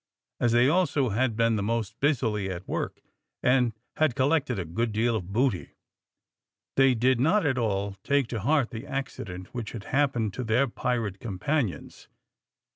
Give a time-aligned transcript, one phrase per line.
[0.39, 3.01] As they also had been the most busily at work,
[3.43, 5.75] and had collected a good deal of booty,
[6.75, 10.67] they did not at all take to heart the accident which had happened to their
[10.67, 12.07] pirate companions.